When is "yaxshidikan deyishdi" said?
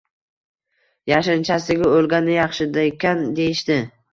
2.39-3.79